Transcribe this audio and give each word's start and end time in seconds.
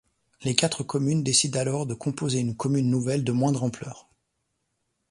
Les 0.41 0.55
quatre 0.55 0.81
communes 0.81 1.23
décident 1.23 1.59
alors 1.59 1.85
de 1.85 1.93
composer 1.93 2.39
une 2.39 2.55
commune 2.55 2.89
nouvelle 2.89 3.23
de 3.23 3.31
moindre 3.31 3.61
ampleur. 3.61 4.09